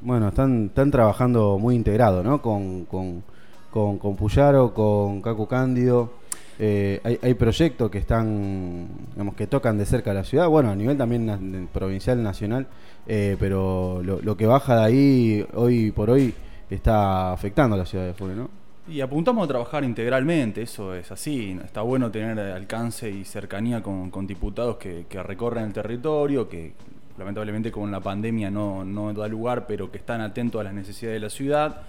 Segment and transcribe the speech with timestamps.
[0.00, 2.42] Bueno, están, están trabajando muy integrado, ¿no?
[2.42, 3.22] Con, con,
[3.70, 6.10] con, Puyaro, con Cacu Cándido.
[6.58, 10.74] Eh, hay, hay proyectos que están, digamos, que tocan de cerca la ciudad, bueno, a
[10.74, 12.66] nivel también provincial, nacional,
[13.06, 16.32] eh, pero lo, lo que baja de ahí, hoy por hoy,
[16.70, 18.48] está afectando a la ciudad de Funes, ¿no?
[18.88, 21.58] Y apuntamos a trabajar integralmente, eso es así.
[21.64, 26.72] Está bueno tener alcance y cercanía con, con diputados que recorren el territorio, que
[27.18, 31.16] lamentablemente con la pandemia no, no da lugar, pero que están atentos a las necesidades
[31.20, 31.82] de la ciudad.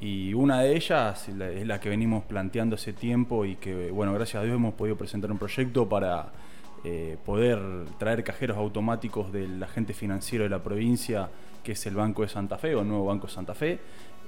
[0.00, 4.12] Y una de ellas la- es la que venimos planteando hace tiempo y que, bueno,
[4.12, 6.28] gracias a Dios hemos podido presentar un proyecto para
[6.84, 7.58] eh, poder
[7.98, 11.28] traer cajeros automáticos del agente financiero de la provincia,
[11.64, 13.80] que es el Banco de Santa Fe o el nuevo Banco de Santa Fe,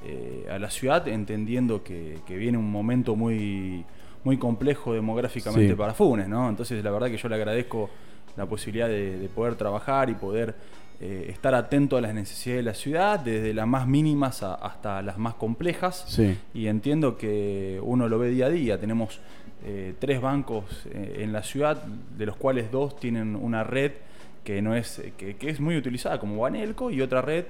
[0.05, 3.85] eh, a la ciudad, entendiendo que, que viene un momento muy,
[4.25, 5.75] muy complejo demográficamente Sí.
[5.77, 6.49] para Funes, ¿no?
[6.49, 7.91] Entonces, la verdad que yo le agradezco
[8.39, 10.55] la posibilidad de, de poder trabajar y poder
[11.01, 15.03] eh, estar atento a las necesidades de la ciudad, desde las más mínimas a- hasta
[15.03, 16.05] las más complejas.
[16.09, 16.37] Sí.
[16.55, 18.81] Y entiendo que uno lo ve día a día.
[18.81, 19.21] Tenemos
[19.65, 23.93] eh, tres bancos eh, en la ciudad, de los cuales dos tienen una red
[24.45, 27.45] que no es que, que es muy utilizada como Banelco y otra red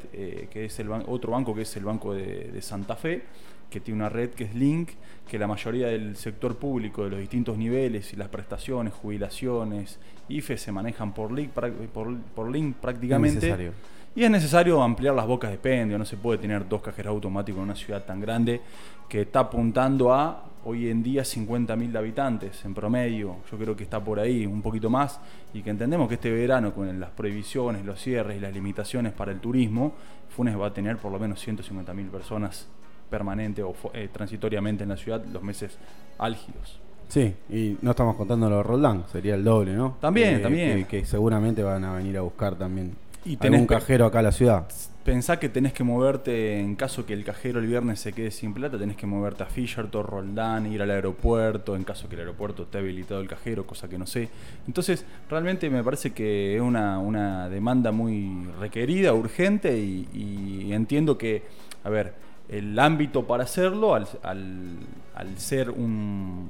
[0.50, 3.22] que es el ban- otro banco que es el banco de, de Santa Fe
[3.70, 4.90] que tiene una red que es Link
[5.28, 10.56] que la mayoría del sector público de los distintos niveles y las prestaciones jubilaciones IFE
[10.56, 13.72] se manejan por Link por, por Link prácticamente necesario.
[14.14, 17.58] y es necesario ampliar las bocas de pendio, no se puede tener dos cajeros automáticos
[17.58, 18.60] en una ciudad tan grande
[19.08, 23.36] que está apuntando a hoy en día 50.000 habitantes en promedio.
[23.50, 25.18] Yo creo que está por ahí, un poquito más,
[25.54, 29.32] y que entendemos que este verano con las prohibiciones, los cierres y las limitaciones para
[29.32, 29.94] el turismo,
[30.28, 32.68] Funes va a tener por lo menos 150.000 personas
[33.08, 35.78] permanente o eh, transitoriamente en la ciudad los meses
[36.18, 36.80] álgidos.
[37.08, 39.96] Sí, y no estamos contando lo de Roldán, sería el doble, ¿no?
[40.00, 40.84] También, Eh, también.
[40.84, 44.22] Que, que seguramente van a venir a buscar también Y tenés algún cajero acá a
[44.22, 44.68] la ciudad.
[45.04, 48.52] Pensá que tenés que moverte, en caso que el cajero el viernes se quede sin
[48.52, 52.64] plata, tenés que moverte a Fisherton, Roldán, ir al aeropuerto, en caso que el aeropuerto
[52.64, 54.28] esté habilitado el cajero, cosa que no sé.
[54.66, 61.16] Entonces, realmente me parece que es una, una demanda muy requerida, urgente, y, y entiendo
[61.16, 61.42] que,
[61.84, 62.12] a ver,
[62.48, 64.78] el ámbito para hacerlo, al, al-
[65.14, 66.48] al ser un,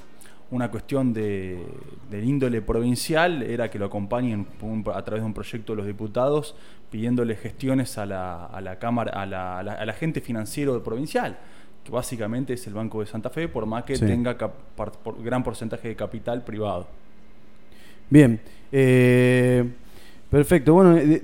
[0.51, 1.59] una cuestión de,
[2.11, 4.47] de índole provincial era que lo acompañen
[4.95, 6.55] a través de un proyecto de los diputados
[6.91, 11.37] pidiéndole gestiones a la, a la Cámara, a la, a la- al agente financiero provincial,
[11.85, 14.07] que básicamente es el Banco de Santa Fe, por más que Sí.
[14.07, 16.87] tenga por- gran porcentaje de capital privado.
[18.11, 18.41] Bien,
[18.73, 19.65] eh,
[20.31, 20.75] perfecto.
[20.75, 21.21] Bueno, de,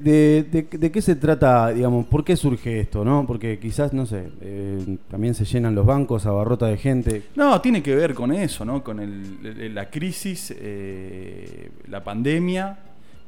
[0.50, 3.26] de- qué se trata, digamos, por qué surge esto, no?
[3.26, 7.22] Porque quizás, no sé, eh, también se llenan los bancos, abarrota de gente.
[7.36, 8.82] No, tiene que ver con eso, ¿no?
[8.82, 12.78] Con el- la crisis, eh, la pandemia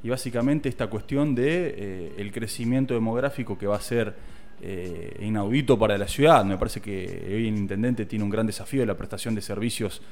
[0.03, 4.15] y básicamente esta cuestión de eh, el crecimiento demográfico que va a ser
[4.62, 6.44] eh, inaudito para la ciudad.
[6.44, 10.03] Me parece que hoy el intendente tiene un gran desafío de la prestación de servicios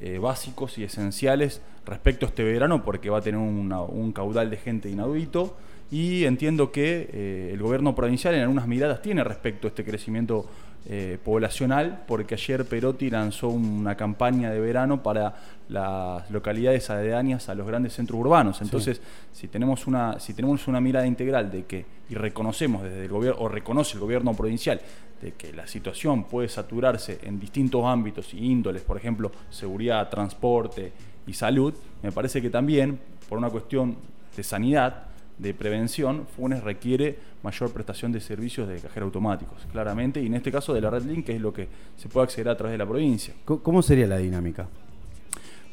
[0.00, 4.56] eh, básicos y esenciales respecto a este verano porque va a tener un caudal de
[4.56, 5.56] gente inaudito
[5.90, 10.46] y entiendo que eh, el gobierno provincial en algunas miradas tiene respecto a este crecimiento
[10.86, 15.34] eh, poblacional, porque ayer Perotti lanzó una campaña de verano para
[15.70, 18.60] las localidades aledañas a los grandes centros urbanos.
[18.60, 19.00] Entonces,
[19.32, 23.40] si tenemos una, si tenemos una mirada integral de que, y reconocemos desde el gobierno,
[23.40, 24.78] o reconoce el gobierno provincial,
[25.22, 30.92] de que la situación puede saturarse en distintos ámbitos y índoles, por ejemplo, seguridad, transporte
[31.26, 31.72] y salud,
[32.02, 33.96] me parece que también, por una cuestión
[34.36, 40.26] de sanidad, de prevención, Funes requiere mayor prestación de servicios de cajeros automáticos, claramente, y
[40.26, 42.56] en este caso de la Red Link, que es lo que se puede acceder a
[42.56, 43.34] través de la provincia.
[43.44, 44.68] ¿Cómo sería la dinámica?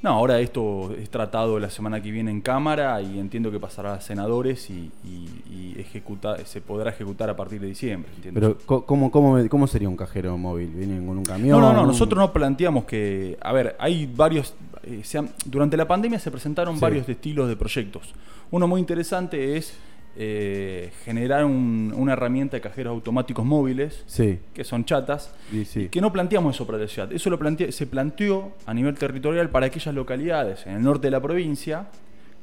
[0.03, 3.93] No, ahora esto es tratado la semana que viene en Cámara y entiendo que pasará
[3.93, 8.09] a senadores y, y- y ejecuta- se podrá ejecutar a partir de diciembre.
[8.33, 10.69] Pero, ¿cómo, cómo, ¿cómo sería un cajero móvil?
[10.69, 11.61] ¿Vienen con un camión?
[11.61, 15.77] No, no, no, nosotros no planteamos que, a ver, hay varios, eh, se han- durante
[15.77, 16.81] la pandemia se presentaron Sí.
[16.81, 18.13] varios estilos de proyectos.
[18.49, 19.75] Uno muy interesante es
[20.17, 25.33] eh, generar un- una herramienta de cajeros automáticos móviles, Sí, que son chatas,
[25.65, 25.87] sí.
[25.89, 27.11] que no planteamos eso para la ciudad.
[27.13, 31.11] Eso lo plantea- se planteó a nivel territorial para aquellas localidades en el norte de
[31.11, 31.87] la provincia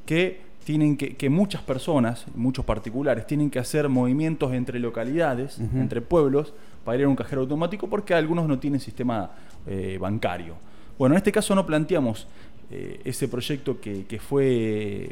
[0.06, 6.00] que tienen que, que muchas personas, muchos particulares, tienen que hacer movimientos entre localidades, entre
[6.03, 6.53] pueblos,
[6.85, 9.31] para ir a un cajero automático porque algunos no tienen sistema
[9.67, 10.55] eh, bancario.
[10.99, 12.26] Bueno, en este caso no planteamos
[12.71, 15.11] eh, ese proyecto que, que fue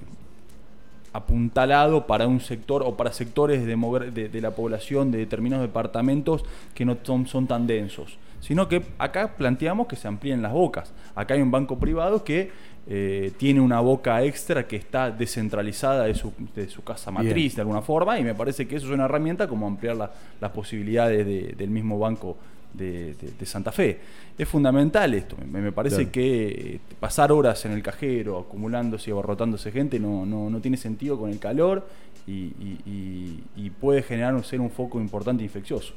[1.16, 6.84] apuntalado para un sector o para sectores de, de la población de determinados departamentos que
[6.84, 10.92] no son, son tan densos, sino que acá planteamos que se amplíen las bocas.
[11.14, 12.50] Acá hay un banco privado que
[12.86, 17.62] eh, tiene una boca extra que está descentralizada de su, de su casa matriz de
[17.62, 21.70] alguna forma y me parece que eso es una herramienta como ampliar las posibilidades del
[21.70, 22.36] mismo banco
[22.76, 23.14] de,
[23.44, 23.98] Santa Fe.
[24.36, 29.98] Es fundamental esto, me, parece que pasar horas en el cajero acumulándose y abarrotándose gente
[29.98, 31.86] no, no, tiene sentido con el calor
[32.26, 35.94] y, puede generar ser un foco importante e infeccioso.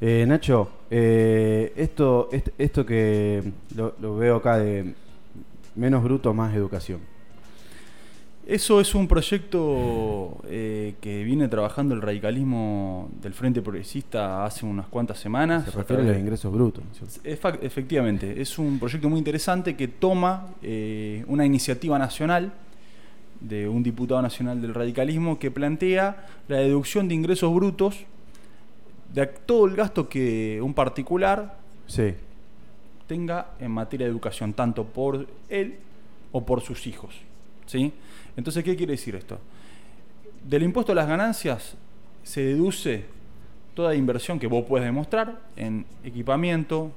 [0.00, 2.28] Eh, Nacho, eh, esto,
[2.58, 3.42] esto que
[3.74, 4.94] lo, veo acá de
[5.74, 7.00] menos bruto, más educación.
[8.46, 14.86] Eso es un proyecto eh, que viene trabajando el radicalismo del Frente Progresista hace unas
[14.88, 15.64] cuantas semanas.
[15.64, 16.84] Se refiere a los ingresos brutos.
[17.24, 20.48] efectivamente, es un proyecto muy interesante que toma
[21.26, 22.52] una iniciativa nacional
[23.40, 28.04] de un diputado nacional del radicalismo que plantea la deducción de ingresos brutos
[29.12, 31.56] de todo el gasto que un particular
[33.06, 35.76] tenga en materia de educación, tanto por él
[36.32, 37.14] o por sus hijos.
[37.66, 37.92] ¿Sí?
[38.36, 39.38] Entonces, ¿qué quiere decir esto?
[40.42, 41.76] Del impuesto a las ganancias
[42.22, 43.04] se deduce
[43.74, 46.92] toda inversión que vos puedes demostrar en equipamiento,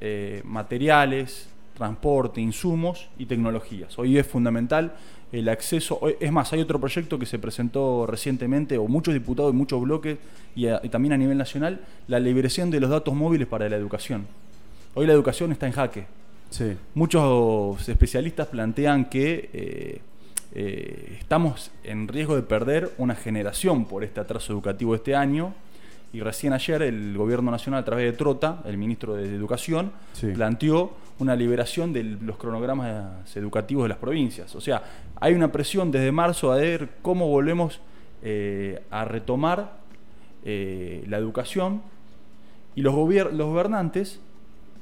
[0.00, 3.98] eh, materiales, transporte, insumos y tecnologías.
[3.98, 4.94] Hoy es fundamental
[5.32, 6.00] el acceso.
[6.20, 10.18] Es más, hay otro proyecto que se presentó recientemente, o muchos diputados y muchos bloques,
[10.54, 14.26] y, también a nivel nacional, la liberación de los datos móviles para la educación.
[14.94, 16.06] Hoy la educación está en jaque.
[16.50, 16.76] Sí.
[16.94, 20.00] Muchos especialistas plantean que eh,
[20.54, 25.54] eh, estamos en riesgo de perder una generación por este atraso educativo este año
[26.14, 29.90] y recién ayer el Gobierno Nacional, a través de Trota, el ministro de Educación,
[30.32, 34.54] planteó una liberación de los cronogramas educativos de las provincias.
[34.54, 34.82] O sea,
[35.20, 37.80] hay una presión desde marzo a ver cómo volvemos
[38.22, 39.78] eh, a retomar
[40.44, 41.82] eh, la educación
[42.76, 44.20] y los, los gobernantes,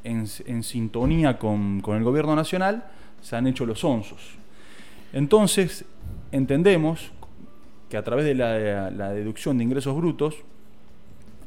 [0.04, 2.84] en, sintonía con, el Gobierno Nacional,
[3.20, 4.20] se han hecho los onzos.
[5.12, 5.84] Entonces,
[6.30, 7.12] entendemos
[7.88, 10.36] que a través de la deducción de ingresos brutos,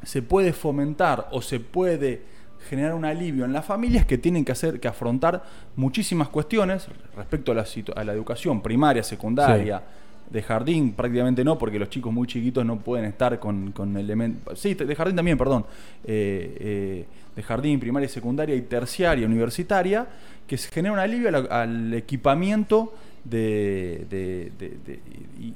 [0.04, 2.22] se puede fomentar o se puede
[2.70, 5.44] generar un alivio en las familias que tienen que hacer que afrontar
[5.76, 7.66] muchísimas cuestiones respecto a la,
[7.96, 9.84] a la educación primaria, secundaria,
[10.30, 14.60] de jardín prácticamente no, porque los chicos muy chiquitos no pueden estar con, con elementos.
[14.60, 15.66] Sí, de jardín también, perdón.
[16.04, 17.06] Eh, eh,
[17.36, 20.08] de jardín, primaria, secundaria y terciaria, universitaria,
[20.48, 22.94] que se genera un alivio al, equipamiento
[23.24, 24.52] de,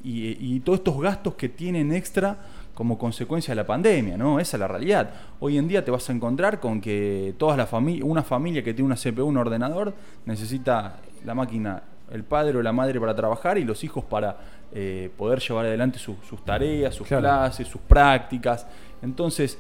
[0.04, 2.38] y, y, todos estos gastos que tienen extra
[2.74, 4.40] como consecuencia de la pandemia, ¿no?
[4.40, 5.14] Esa es la realidad.
[5.40, 8.74] Hoy en día te vas a encontrar con que toda la familia, una familia que
[8.74, 9.94] tiene una CPU, un ordenador,
[10.26, 14.38] necesita la máquina, el padre o la madre para trabajar y los hijos para
[14.72, 18.66] eh, poder llevar adelante sus tareas, sus clases, sus prácticas.
[19.02, 19.58] Entonces,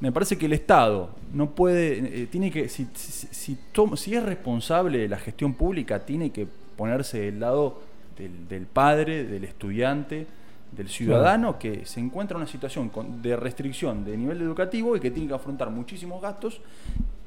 [0.00, 5.08] me parece que el Estado no puede, eh, tiene que, si, si, es responsable de
[5.08, 6.46] la gestión pública, tiene que
[6.76, 7.80] ponerse del lado
[8.16, 10.26] del padre, del estudiante,
[10.72, 12.90] del ciudadano que se encuentra en una situación
[13.22, 16.60] de restricción de nivel educativo y que tiene que afrontar muchísimos gastos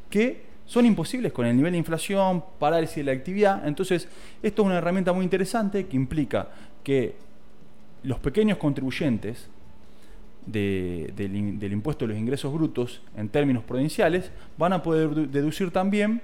[0.10, 3.68] que son imposibles con el nivel de inflación, parálisis de la actividad.
[3.68, 4.08] Entonces,
[4.44, 6.48] esto es una herramienta muy interesante que implica
[6.84, 7.16] que
[8.04, 9.50] los pequeños contribuyentes
[10.46, 14.30] del, impuesto de los ingresos brutos en términos provinciales
[14.60, 16.22] van a poder deducir también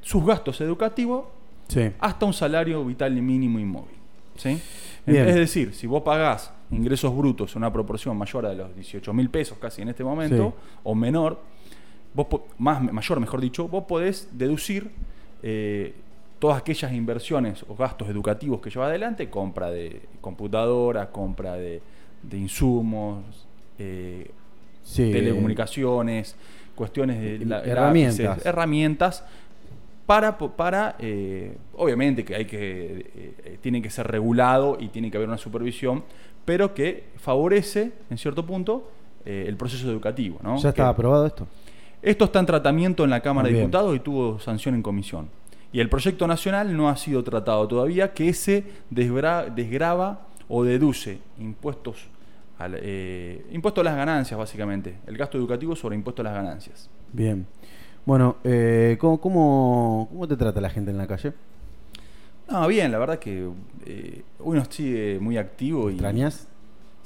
[0.00, 1.26] sus gastos educativos
[2.00, 3.94] hasta un salario vital mínimo inmóvil.
[4.34, 4.60] ¿sí?
[5.06, 9.30] Es decir, si vos pagás ingresos brutos en una proporción mayor a los 18 mil
[9.30, 11.54] pesos casi en este momento, o menor,
[12.16, 12.26] vos
[12.58, 14.90] más mayor, mejor dicho, vos podés deducir
[15.42, 15.94] eh,
[16.40, 21.80] todas aquellas inversiones o gastos educativos que lleva adelante, compra de computadora, compra de,
[22.32, 23.46] insumos,
[23.78, 24.30] eh,
[24.96, 26.34] telecomunicaciones,
[26.74, 28.44] cuestiones de herramientas.
[28.44, 29.24] herramientas
[30.06, 35.10] para, para eh, obviamente que hay que eh, eh, tiene que ser regulado y tiene
[35.10, 36.04] que haber una supervisión,
[36.44, 38.90] pero que favorece en cierto punto
[39.24, 40.38] el proceso educativo.
[40.40, 40.56] ¿no?
[40.58, 41.48] ¿Ya está aprobado esto?
[42.02, 45.28] Esto está en tratamiento en la Cámara de Diputados y tuvo sanción en comisión.
[45.72, 52.06] Y el proyecto nacional no ha sido tratado todavía, que ese desgraba o deduce impuestos,
[52.58, 52.80] al,
[53.50, 54.96] impuesto a las ganancias, básicamente.
[55.06, 56.88] El gasto educativo sobre impuesto a las ganancias.
[57.12, 57.46] Bien.
[58.06, 61.32] Bueno, eh, ¿cómo, cómo, te trata la gente en la calle?
[62.48, 63.50] No, bien, la verdad que
[63.84, 65.90] eh, uno sigue muy activo.
[65.90, 66.48] y ¿Extrañas?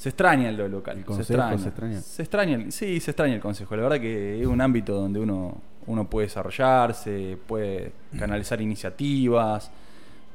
[0.00, 0.96] Se extraña lo local.
[0.96, 2.00] ¿El consejo se extraña?
[2.00, 3.76] Se extraña, sí, se extraña el consejo.
[3.76, 9.70] La verdad que es un ámbito donde uno, uno puede desarrollarse, puede canalizar iniciativas.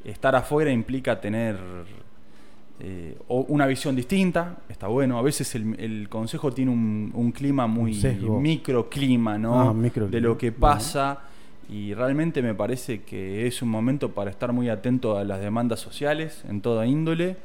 [0.04, 1.58] Estar afuera implica tener
[2.80, 5.18] eh, o una visión distinta, está bueno.
[5.18, 7.96] A veces el, el consejo tiene un, un clima muy
[8.36, 9.72] Un microclima, ¿no?
[9.72, 9.74] Ah.
[10.12, 11.22] De lo que pasa.
[11.72, 15.80] Y realmente me parece que es un momento para estar muy atento a las demandas
[15.80, 17.38] sociales en toda índole.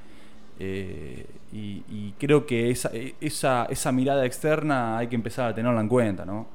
[0.59, 5.55] eh, y, y creo que esa, eh, esa, esa mirada externa hay que empezar a
[5.55, 6.47] tenerla en cuenta, ¿no?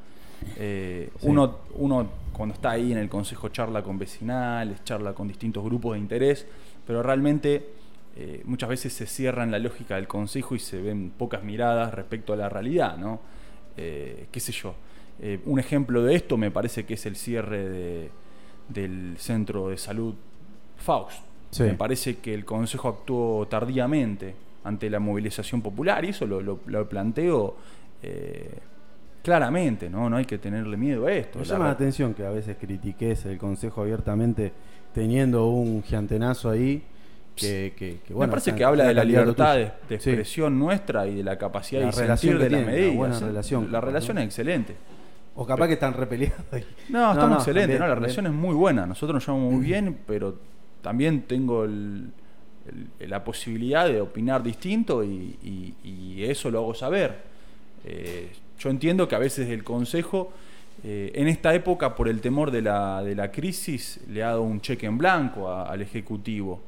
[0.57, 1.27] Eh, Sí.
[1.27, 5.93] uno, uno cuando está ahí en el consejo charla con vecinales, charla con distintos grupos
[5.93, 6.45] de interés,
[6.85, 7.69] pero realmente
[8.17, 11.93] eh, muchas veces se cierra en la lógica del consejo y se ven pocas miradas
[11.93, 13.19] respecto a la realidad, ¿no?
[13.77, 14.75] Eh, ¿Qué sé yo?
[15.21, 18.09] Eh, un ejemplo de esto me parece que es el cierre de-
[18.69, 20.13] del centro de salud
[20.77, 21.19] Faust.
[21.51, 21.63] Sí.
[21.63, 24.35] Me parece que el consejo actuó tardíamente
[24.65, 27.55] ante la movilización popular y eso lo, lo- lo planteo
[28.03, 28.59] eh,
[29.23, 30.09] claramente, ¿no?
[30.09, 31.39] No hay que tenerle miedo a esto.
[31.39, 34.51] Me La llama la atención que a veces critiques el consejo abiertamente
[34.93, 36.83] teniendo un giantenazo ahí
[37.35, 39.95] que, que- que, bueno, me parece que habla de la libertad de, Sí.
[39.95, 42.95] expresión nuestra y de la capacidad La de relación de la medidas.
[42.95, 43.71] buena relación.
[43.71, 44.75] La relación es excelente.
[45.37, 46.63] O capaz que están repeleados ahí.
[46.89, 47.87] No, estamos excelentes, también, ¿no?
[47.87, 47.95] La también.
[48.03, 48.85] relación es muy buena.
[48.85, 50.35] Nosotros nos llevamos muy bien, pero
[50.81, 52.09] también tengo el-
[52.99, 57.15] la posibilidad de opinar distinto y, y- y eso lo hago saber.
[57.83, 58.29] Eh,
[58.59, 60.31] yo entiendo que a veces el Consejo,
[60.83, 64.41] eh, en esta época, por el temor de la, de la crisis, le ha dado
[64.43, 66.61] un cheque en blanco a- al Ejecutivo.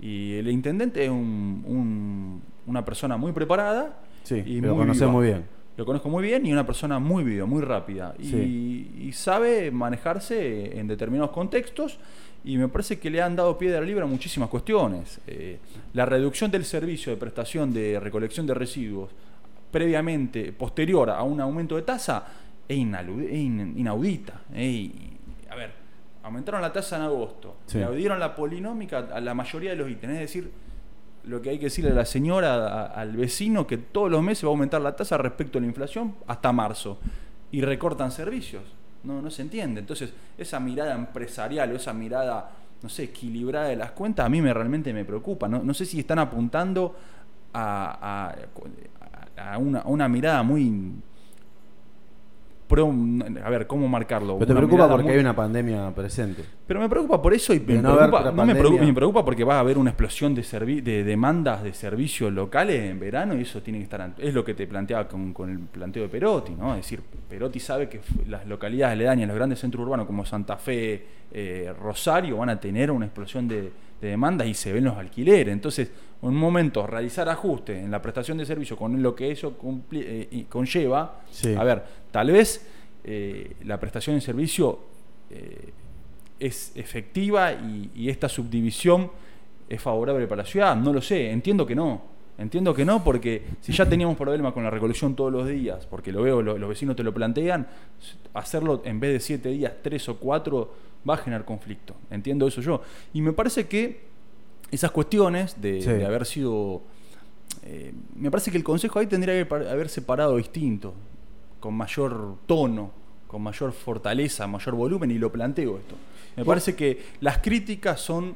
[0.00, 5.06] Y el Intendente es un- un- una persona muy preparada Sí, y lo viva.
[5.08, 5.44] muy bien.
[5.76, 8.14] Lo conozco muy bien y una persona muy viva, muy rápida.
[8.18, 8.90] Y, Sí.
[9.08, 11.98] y sabe manejarse en determinados contextos
[12.46, 15.20] y me parece que le han dado piedra libre a muchísimas cuestiones.
[15.26, 15.58] Eh,
[15.92, 19.10] la reducción del servicio de prestación de recolección de residuos
[19.70, 22.24] previamente, posterior a un aumento de tasa,
[22.68, 24.40] es, inaudita.
[24.54, 24.90] eh,
[25.50, 25.72] a ver,
[26.22, 27.78] aumentaron la tasa en agosto, Sí.
[27.78, 30.50] le dieron la polinómica a la mayoría de los ítems, es decir,
[31.24, 34.44] lo que hay que decirle a la señora, a- al vecino, que todos los meses
[34.44, 36.98] va a aumentar la tasa respecto a la inflación hasta marzo.
[37.50, 38.62] Y recortan servicios.
[39.04, 39.80] No, no se entiende.
[39.80, 42.50] Entonces, esa mirada empresarial o esa mirada,
[42.82, 45.48] no sé, equilibrada de las cuentas, a mí me, realmente me preocupa.
[45.48, 46.96] No, no sé si están apuntando
[47.52, 48.34] a,
[49.36, 50.92] a- a una, a una mirada muy...
[52.68, 52.92] pro-
[53.44, 54.34] a ver, ¿cómo marcarlo?
[54.38, 56.42] Pero te preocupa porque muy- hay una pandemia presente.
[56.66, 59.44] pero me preocupa por eso y me, no preocupa, no me, preocupa, me preocupa porque
[59.44, 63.42] va a haber una explosión de, servi- de demandas de servicios locales en verano y
[63.42, 64.12] eso tiene que estar...
[64.18, 66.70] Es lo que te planteaba con, con el planteo de Perotti, ¿no?
[66.74, 71.06] Es decir, Perotti sabe que las localidades aledañas, los grandes centros urbanos como Santa Fe,
[71.32, 73.70] eh, Rosario, van a tener una explosión de,
[74.00, 75.52] de demandas y se ven los alquileres.
[75.52, 75.90] Entonces,
[76.22, 80.04] en un momento, realizar ajustes en la prestación de servicio con lo que eso cumpli-
[80.06, 81.54] eh, conlleva, Sí.
[81.54, 82.66] a ver, tal vez
[83.04, 84.80] eh, la prestación de servicio
[85.30, 85.70] eh,
[86.40, 89.10] es efectiva y, y esta subdivisión
[89.68, 90.76] es favorable para la ciudad.
[90.76, 92.14] No lo sé, entiendo que no.
[92.38, 96.12] Entiendo que no, porque si ya teníamos problemas con la recolección todos los días, porque
[96.12, 97.66] lo veo, lo- los vecinos te lo plantean,
[98.34, 100.74] hacerlo en vez de siete días, tres o cuatro,
[101.08, 101.94] va a generar conflicto.
[102.10, 102.82] Entiendo eso yo.
[103.12, 104.00] Y me parece que
[104.70, 105.88] esas cuestiones de, Sí.
[105.90, 106.82] de haber sido.
[107.62, 110.94] eh, me parece que el consejo ahí tendría que haber- haberse parado distinto,
[111.60, 112.90] con mayor tono,
[113.26, 115.94] con mayor fortaleza, mayor volumen, y lo planteo esto.
[116.36, 118.34] Me parece que las críticas son.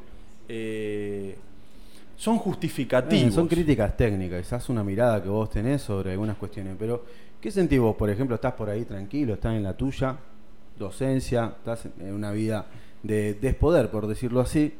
[0.49, 1.37] eh,
[2.17, 3.29] son justificativas.
[3.29, 6.75] Eh, son críticas técnicas, haz una mirada que vos tenés sobre algunas cuestiones.
[6.79, 7.05] Pero,
[7.41, 10.17] ¿qué sentís vos, por ejemplo, estás por ahí tranquilo, estás en la tuya,
[10.81, 12.67] docencia, estás en una vida
[13.03, 14.75] de despoder, por decirlo así,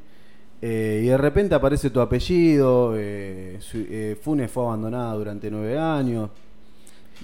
[0.63, 5.79] eh, y de repente aparece tu apellido, eh, su- eh, Funes fue abandonada durante nueve
[5.79, 6.31] años.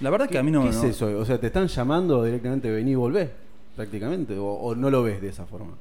[0.01, 0.61] La verdad que ¿Qué, a mí no.
[0.63, 1.07] qué no- es eso?
[1.19, 3.29] O sea, ¿te están llamando directamente vení y volvé?
[3.75, 5.73] Prácticamente, o, o no lo ves de esa forma.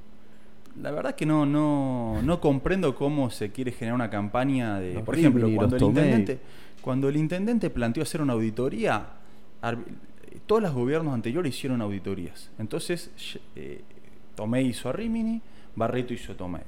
[0.82, 4.94] La verdad que no, no, no comprendo cómo se quiere generar una campaña de.
[4.94, 6.38] Los por ejemplo, cuando el, intendente,
[6.82, 9.06] cuando el intendente planteó hacer una auditoría,
[10.47, 12.50] todos los gobiernos anteriores hicieron auditorías.
[12.59, 13.11] Entonces,
[13.55, 13.83] eh,
[14.35, 15.40] Tomei hizo a Rimini,
[15.75, 16.62] Barreto hizo a Tomei.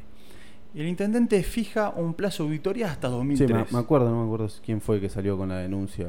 [0.74, 3.50] Y el intendente fija un plazo de auditoría hasta Sí, 2003.
[3.50, 6.08] me, me acuerdo, no me acuerdo quién fue que salió con la denuncia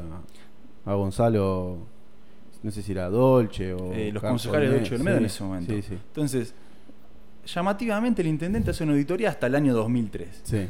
[0.86, 1.78] a Gonzalo,
[2.62, 3.94] no sé si era Dolce o...
[3.94, 4.86] Eh, los concejales de Olmedo.
[4.86, 5.74] 8 del medio Sí, en ese momento.
[5.74, 5.94] Sí, sí.
[5.94, 6.54] Entonces,
[7.46, 10.42] llamativamente el intendente hace una auditoría hasta el año 2003.
[10.44, 10.68] sí.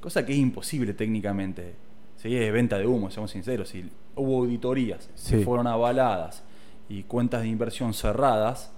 [0.00, 1.74] Cosa que es imposible técnicamente.
[2.18, 3.68] Sí, es venta de humo, seamos sinceros.
[3.70, 5.36] Si hubo auditorías Sí.
[5.38, 6.42] que fueron avaladas
[6.88, 8.70] y cuentas de inversión cerradas,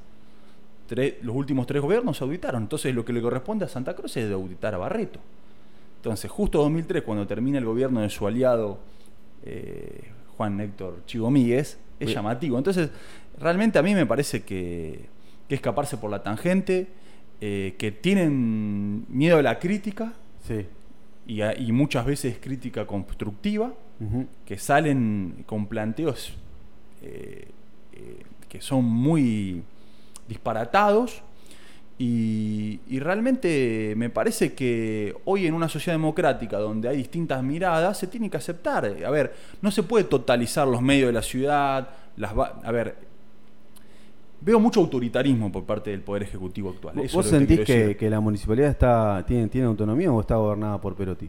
[1.23, 2.62] los últimos tres gobiernos se auditaron.
[2.62, 5.20] Entonces lo que le corresponde a Santa Cruz es de auditar a Barreto.
[5.97, 8.78] Entonces, justo 2003, cuando termina el gobierno de su aliado
[9.44, 10.00] eh,
[10.37, 12.56] Juan Héctor Chivo Míguez, es llamativo.
[12.59, 12.90] Entonces,
[13.38, 15.06] realmente a mí me parece que,
[15.49, 16.88] que escaparse por la tangente,
[17.42, 20.12] eh, que tienen miedo a la crítica
[20.47, 20.66] Sí.
[21.30, 23.72] Y, a- y muchas veces crítica constructiva,
[24.46, 26.32] que salen con planteos
[27.02, 27.49] eh,
[27.92, 29.62] eh, que son muy
[30.26, 31.22] disparatados.
[31.99, 37.99] Y, y realmente me parece que hoy en una sociedad democrática donde hay distintas miradas,
[37.99, 38.87] se tiene que aceptar.
[39.04, 41.90] A ver, no se puede totalizar los medios de la ciudad.
[42.16, 42.96] Las a ver,
[44.40, 46.94] veo mucho autoritarismo por parte del Poder Ejecutivo actual.
[46.97, 51.28] ¿Vos que sentís que, la municipalidad está tiene, tiene autonomía o está gobernada por Perotti?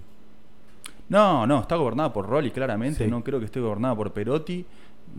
[1.10, 3.03] No, no, está gobernada por Rolli, claramente.
[3.03, 3.12] Sí.
[3.12, 4.65] No creo que esté gobernada por Perotti.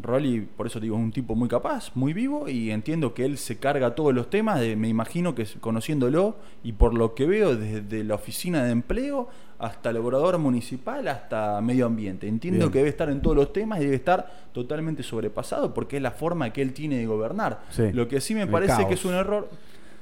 [0.01, 3.37] Rolli, por eso digo, es un tipo muy capaz, muy vivo, y entiendo que él
[3.39, 4.61] se carga todos los temas.
[4.61, 9.29] de- me imagino que conociéndolo, y por lo que veo, desde la oficina de empleo
[9.59, 12.27] hasta el operador municipal, hasta medio ambiente.
[12.27, 12.73] Entiendo Bien.
[12.73, 16.11] que debe estar en todos los temas y debe estar totalmente sobrepasado porque es la
[16.11, 17.61] forma que él tiene de gobernar.
[17.71, 17.93] Sí.
[17.93, 18.87] Lo que sí me El parece caos.
[18.89, 19.49] que es un error.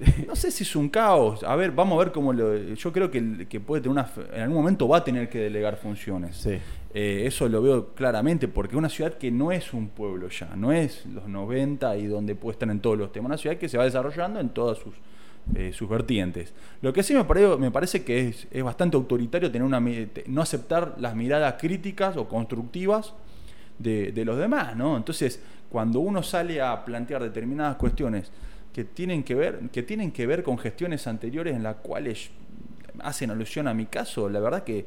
[0.27, 1.45] No sé si es un caos.
[1.45, 2.57] A ver, vamos a ver cómo lo.
[2.75, 4.09] Yo creo que, que puede tener una.
[4.33, 6.37] En algún momento va a tener que delegar funciones.
[6.39, 6.59] Sí.
[6.93, 10.73] Eh, eso lo veo claramente porque una ciudad que no es un pueblo ya, no
[10.73, 13.27] es los 90 y donde puede estar en todos los temas.
[13.29, 14.95] Una ciudad que se va desarrollando en todas sus,
[15.55, 16.53] eh, sus vertientes.
[16.83, 19.81] Lo que sí me, pare- me parece que es, es bastante autoritario tener una,
[20.27, 23.15] no aceptar las miradas críticas o constructivas
[23.79, 24.97] de, de los demás, ¿no?
[24.97, 28.33] Entonces, cuando uno sale a plantear determinadas cuestiones
[28.73, 32.31] que tienen que ver, que tienen que ver con gestiones anteriores en las cuales
[32.99, 34.87] hacen alusión a mi caso, la verdad que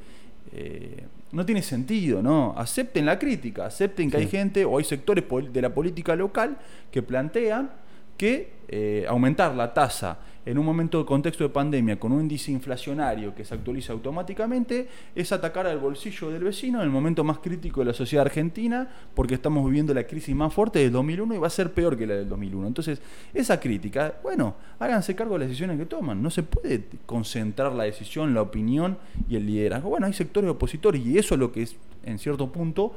[0.51, 2.53] eh, no tiene sentido, ¿no?
[2.57, 4.23] Acepten la crítica, acepten que Sí.
[4.23, 6.57] hay gente o hay sectores de la política local
[6.91, 7.71] que plantean
[8.17, 12.51] que eh, aumentar la tasa en un momento de contexto de pandemia con un índice
[12.51, 17.39] inflacionario que se actualiza automáticamente es atacar al bolsillo del vecino en el momento más
[17.39, 21.37] crítico de la sociedad argentina porque estamos viviendo la crisis más fuerte del 2001 y
[21.37, 22.67] va a ser peor que la del 2001.
[22.67, 23.01] Entonces,
[23.33, 26.21] esa crítica, bueno, háganse cargo de las decisiones que toman.
[26.21, 28.97] No se puede concentrar la decisión, la opinión
[29.29, 29.89] y el liderazgo.
[29.89, 32.93] Bueno, hay sectores opositores y eso es lo que es, en cierto punto,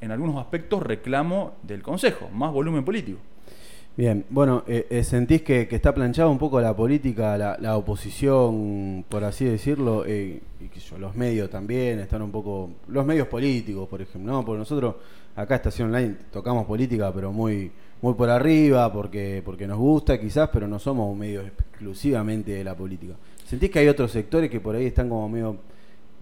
[0.00, 3.18] en algunos aspectos, reclamo del Consejo, más volumen político.
[3.96, 7.76] Bien, bueno, eh, eh, ¿sentís que, que está planchada un poco la política, la, la
[7.76, 10.04] oposición, por así decirlo?
[10.04, 12.70] eh, y que yo, los medios también están un poco.
[12.88, 14.44] Los medios políticos, por ejemplo, ¿no?
[14.44, 14.96] Porque nosotros
[15.36, 17.70] acá, Estación Online, tocamos política, pero muy
[18.02, 22.64] muy por arriba, porque, porque nos gusta quizás, pero no somos un medio exclusivamente de
[22.64, 23.14] la política.
[23.46, 25.56] ¿Sentís que hay otros sectores que por ahí están como medio,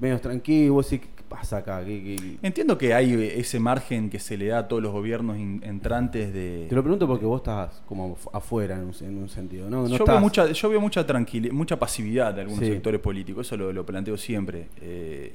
[0.03, 0.75] medio tranquilos?
[0.75, 1.83] Vos decís, ¿qué pasa acá?
[1.85, 5.37] ¿Qué- qué- Entiendo que hay ese margen que se le da a todos los gobiernos
[5.39, 6.67] entrantes de...
[6.69, 9.83] Te lo pregunto porque vos estás como afuera en un, en un sentido, ¿no?
[9.83, 12.73] No yo, estás- veo mucha, yo veo mucha tranquilidad, mucha pasividad de algunos Sí.
[12.73, 14.69] sectores políticos, eso lo, lo planteo siempre.
[14.83, 15.33] Eh,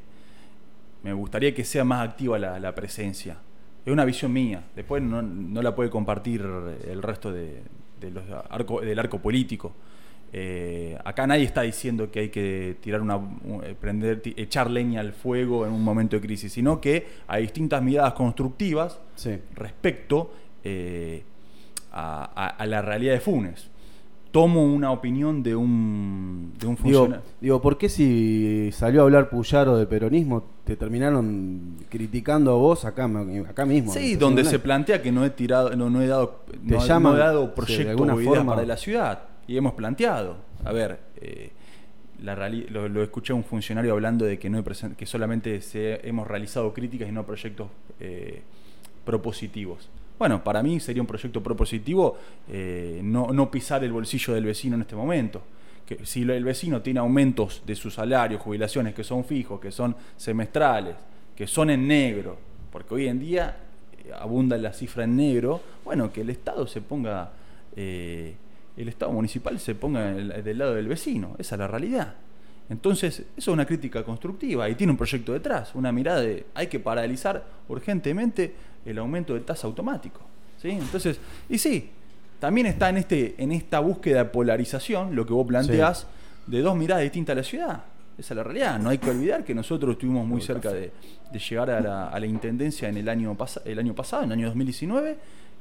[1.03, 3.38] me gustaría que sea más activa la, la presencia.
[3.86, 7.62] Es una visión mía, después no, no la puede compartir el resto de,
[8.01, 9.73] de los arco- del arco político.
[10.33, 14.99] Eh, acá nadie está diciendo que hay que tirar una, un- eh, prender, echar leña
[15.01, 19.37] al fuego en un momento de crisis, sino que hay distintas miradas constructivas Sí.
[19.55, 20.31] respecto
[20.63, 21.23] eh,
[21.93, 23.69] a, a- a la realidad de Funes.
[24.31, 27.23] Tomo una opinión de un, de un Digo, funcionario.
[27.39, 32.83] digo, ¿por qué si salió a hablar Puyaro del peronismo te terminaron criticando a vos
[32.83, 33.09] acá,
[33.49, 33.93] acá mismo?
[33.93, 37.13] Sí, en donde se plantea que no he tirado, no, no he dado, no, llaman,
[37.13, 38.53] no he dado sí, de alguna forma.
[38.55, 39.21] para la ciudad.
[39.47, 40.38] Y hemos planteado.
[40.63, 41.51] A ver, eh,
[42.19, 45.60] lo, escuché a un funcionario hablando de que no que solamente
[46.03, 48.41] hemos realizado críticas y no proyectos eh,
[49.05, 49.89] propositivos.
[50.19, 52.17] Bueno, para mí sería un proyecto propositivo
[52.49, 55.43] eh, no, pisar el bolsillo del vecino en este momento.
[55.86, 59.95] Que si el vecino tiene aumentos de sus salarios, jubilaciones que son fijos, que son
[60.17, 60.95] semestrales,
[61.36, 62.38] que son en negro,
[62.71, 63.57] porque hoy en día
[64.19, 67.31] abunda la cifra en negro, bueno, que el Estado se ponga,
[68.77, 72.13] el Estado municipal se ponga el- del lado del vecino, esa es la realidad.
[72.69, 76.67] Entonces, eso es una crítica constructiva y tiene un proyecto detrás, una mirada de hay
[76.67, 78.53] que paralizar urgentemente
[78.85, 80.21] el aumento de tasa automático.
[80.61, 80.69] ¿sí?
[80.71, 81.89] Entonces, y sí,
[82.39, 86.07] también está en, este, en esta búsqueda de polarización, lo que vos planteás,
[86.45, 87.83] de dos miradas distintas a la ciudad.
[88.17, 88.79] Esa es la realidad.
[88.79, 90.91] No hay que olvidar que nosotros estuvimos muy cerca de,
[91.31, 94.31] de llegar a la, a la intendencia en el año, pasa- el año pasado, en
[94.31, 95.17] el año 2019,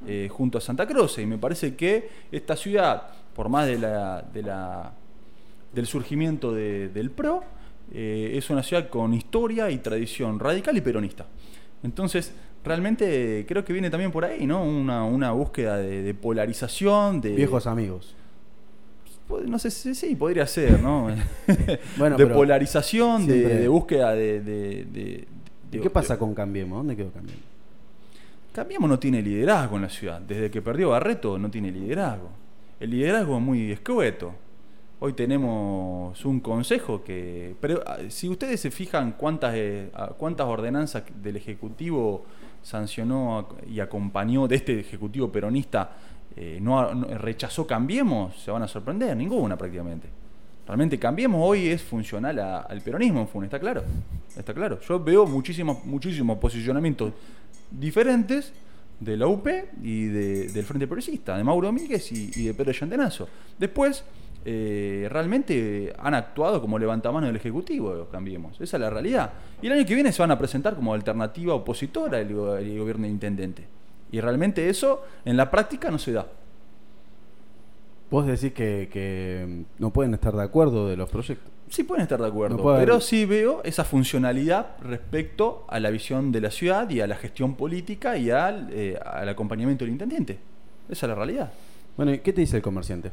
[0.07, 1.19] eh, junto a Santa Cruz.
[1.19, 4.93] Y me parece que esta ciudad, por más de la, de la
[5.73, 7.43] del surgimiento de- del PRO,
[7.93, 11.27] eh, es una ciudad con historia y tradición radical y peronista.
[11.83, 12.33] Entonces,
[12.65, 14.65] realmente creo que viene también por ahí, ¿no?
[14.65, 17.31] Una, una búsqueda de, de polarización, de...
[17.33, 18.15] Viejos amigos.
[19.47, 21.09] No sé si sí, podría ser, ¿no?
[21.99, 24.41] Bueno, de polarización, de, siempre- de búsqueda de...
[24.41, 25.29] de- de-
[25.73, 26.79] ¿Y de- qué pasa con Cambiemos?
[26.79, 27.43] ¿Dónde quedó Cambiemos?
[28.57, 30.19] Cambiemos no tiene liderazgo en la ciudad.
[30.19, 32.31] Desde que perdió Barreto no tiene liderazgo.
[32.81, 34.33] El liderazgo es muy escueto.
[34.99, 37.55] Hoy tenemos un consejo que...
[37.61, 42.25] Pero ah, si ustedes se fijan cuántas, eh, cuántas ordenanzas del Ejecutivo
[42.63, 45.95] sancionó y acompañó de este Ejecutivo peronista,
[46.35, 50.09] eh, no, rechazó Cambiemos, se van a sorprender, ninguna prácticamente.
[50.67, 53.85] Realmente Cambiemos hoy es funcional al peronismo ¿está claro?
[54.35, 54.81] Está claro.
[54.81, 57.13] Yo veo muchísimos, muchísimos posicionamientos
[57.71, 58.53] diferentes
[59.01, 59.47] de la UP
[59.83, 63.29] y del Frente Progresista, de Mauro Míguez y, de Pedro Yandenazo.
[63.59, 64.05] Después,
[64.45, 68.61] eh, realmente han actuado como levantamanos del Ejecutivo, cambiemos.
[68.61, 69.33] Esa es la realidad.
[69.61, 73.13] Y el año que viene se van a presentar como alternativa opositora al, gobierno del
[73.13, 73.65] intendente.
[74.13, 76.27] Y realmente eso en la práctica no se da.
[78.09, 81.56] Vos decís que, no pueden estar de acuerdo de los proyectos.
[81.69, 86.41] Sí pueden estar de acuerdo, pero sí veo esa funcionalidad respecto a la visión de
[86.41, 90.39] la ciudad y a la gestión política y al, eh, acompañamiento del intendente.
[90.89, 91.53] Esa es la realidad.
[91.97, 93.11] Bueno, ¿y qué te dice el comerciante?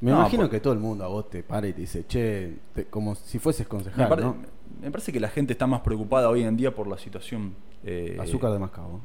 [0.00, 2.58] Me imagino que todo el mundo a vos te para y te dice, che,
[2.90, 4.36] como si fueses concejal, me, ¿no?
[4.82, 7.54] me parece que la gente está más preocupada hoy en día por la situación...
[7.84, 9.00] Eh, Azúcar de Mascabo.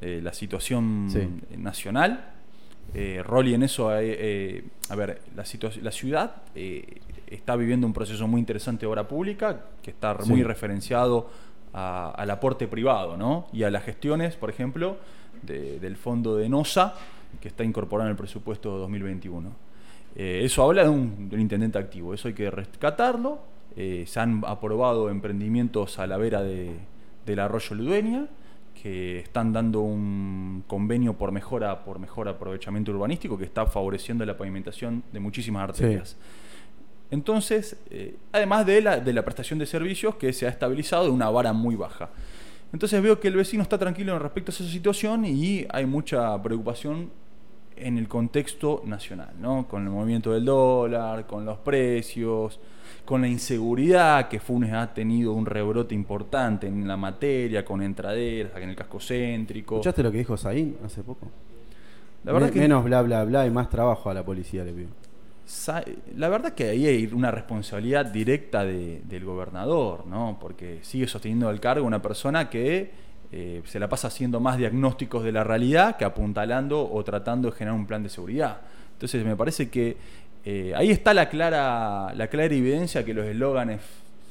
[0.00, 1.08] Eh, la situación
[1.56, 2.35] nacional
[2.94, 5.44] eh, Rolly en eso, eh, eh, a ver, la,
[5.82, 10.42] la ciudad eh, está viviendo un proceso muy interesante de obra pública, que está muy
[10.42, 11.28] referenciado
[11.72, 13.48] al aporte privado, ¿no?
[13.52, 14.96] Y a las gestiones, por ejemplo,
[15.42, 16.94] del fondo de NOSA,
[17.38, 19.52] que está incorporado en el presupuesto 2021.
[20.14, 23.40] eso habla de un, intendente activo, eso hay que rescatarlo.
[23.74, 26.78] se han aprobado emprendimientos a la vera de,
[27.26, 28.26] del arroyo Ludueña
[28.82, 34.36] que están dando un convenio por mejora, por mejor aprovechamiento urbanístico que está favoreciendo la
[34.36, 36.16] pavimentación de muchísimas arterias.
[37.10, 41.10] Entonces, eh, además de la, de la prestación de servicios que se ha estabilizado de
[41.10, 42.10] una vara muy baja.
[42.72, 47.10] Entonces veo que el vecino está tranquilo respecto a esa situación y hay mucha preocupación
[47.76, 49.66] en el contexto nacional, ¿no?
[49.68, 52.58] Con el movimiento del dólar, con los precios,
[53.04, 58.52] con la inseguridad que Funes ha tenido un rebrote importante en la materia, con entraderas,
[58.56, 59.76] en el casco céntrico.
[59.76, 61.28] ¿Escuchaste lo que dijo Saín hace poco?
[62.24, 64.88] La verdad que menos bla bla bla y más trabajo a la policía le pido.
[66.16, 70.36] La verdad que ahí hay una responsabilidad directa del gobernador, ¿no?
[70.40, 75.24] Porque sigue sosteniendo el cargo una persona que eh, se la pasa haciendo más diagnósticos
[75.24, 78.58] de la realidad que apuntalando o tratando de generar un plan de seguridad.
[78.92, 79.96] Entonces me parece que
[80.44, 83.80] eh, ahí está la clara, la clara evidencia que los eslóganes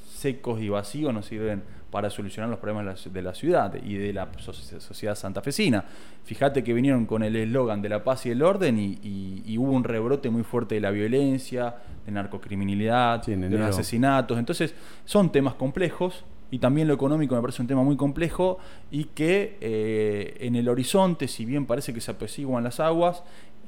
[0.09, 4.27] secos y vacíos no sirven para solucionar los problemas de la ciudad y de la
[4.37, 5.85] sociedad santafesina.
[6.25, 9.83] Fíjate que vinieron con el eslogan de la paz y el orden y, hubo un
[9.83, 14.37] rebrote muy fuerte de la violencia, de narcocriminalidad, de los asesinatos.
[14.37, 14.73] Entonces,
[15.05, 18.59] son temas complejos y también lo económico me parece un tema muy complejo
[18.91, 23.23] y que eh, en el horizonte, si bien parece que se apesiguan las aguas,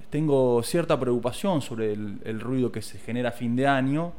[0.10, 4.14] tengo cierta preocupación sobre el, ruido que se genera a fin de año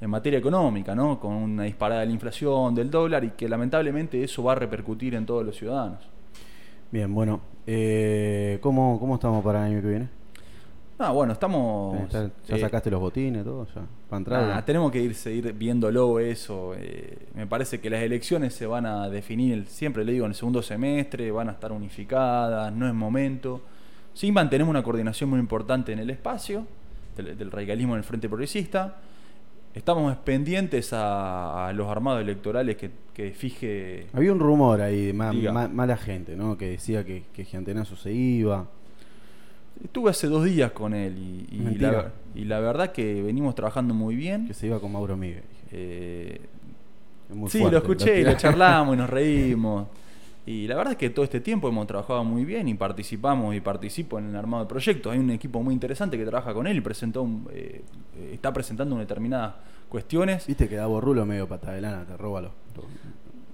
[0.00, 1.20] en materia económica, ¿no?
[1.20, 5.14] con una disparada de la inflación, del dólar, y que lamentablemente eso va a repercutir
[5.14, 6.08] en todos los ciudadanos.
[6.90, 10.17] Bien, bueno, eh, ¿cómo, ¿cómo estamos para el año que viene?
[11.00, 12.10] Ah, bueno, estamos.
[12.10, 13.66] ¿Ya eh, sacaste los botines, todo?
[13.66, 14.64] Ya, para entrar.
[14.64, 16.74] tenemos que ir seguir viéndolo eso.
[16.76, 20.34] Eh, me parece que las elecciones se van a definir, siempre le digo, en el
[20.34, 23.60] segundo semestre, van a estar unificadas, no es momento.
[24.12, 26.66] Sí mantenemos una coordinación muy importante en el espacio
[27.16, 28.96] del, radicalismo en el Frente Progresista.
[29.74, 34.08] Estamos pendientes a, los armados electorales que, fije...
[34.12, 36.58] Había un rumor ahí de mala gente, ¿no?
[36.58, 38.66] Que decía que, que Giantenazo se iba.
[39.82, 41.16] Estuve hace dos días con él
[41.50, 44.46] y, la, verdad que venimos trabajando muy bien.
[44.46, 45.44] Que se iba con Mauro Miguel.
[45.70, 46.40] Eh,
[47.48, 49.86] sí, lo escuché y lo charlamos y nos reímos.
[50.46, 53.60] Y la verdad es que todo este tiempo hemos trabajado muy bien y participamos y
[53.60, 55.12] participo en el armado de proyectos.
[55.12, 57.82] Hay un equipo muy interesante que trabaja con él y presentó eh,
[58.32, 59.56] está presentando determinadas
[59.90, 60.46] cuestiones.
[60.46, 62.50] Viste que Davo Rulo medio pata de lana, te roba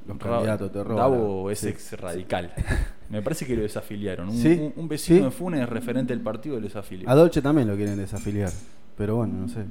[0.06, 1.00] los, candidatos, te roba.
[1.00, 2.52] Davo es ex radical.
[3.10, 4.28] Me parece que lo desafiliaron.
[4.28, 7.08] Un, vecino de Funes, referente del partido, lo desafilió.
[7.08, 8.50] A Dolce también lo quieren desafiliar.
[8.96, 9.64] Pero bueno, no sé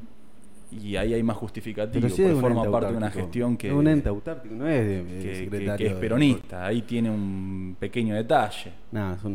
[0.82, 4.10] y ahí hay más justificativo, porque forma parte de una gestión que, es un ente
[4.10, 8.72] autártico, no es de, que, es peronista, ahí tiene un pequeño detalle.